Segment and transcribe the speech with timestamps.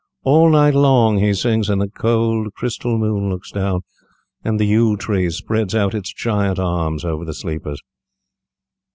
[0.23, 3.81] All night long he sings, and the cold crystal moon looks down,
[4.43, 7.79] and the yew tree spreads out its giant arms over the sleepers."